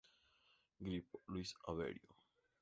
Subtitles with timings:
[0.83, 2.15] Grip: Luis Aveiro.